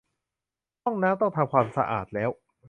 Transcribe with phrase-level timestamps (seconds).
[0.83, 2.29] ห้องน้ำต้องทำความสะอาดแล้ว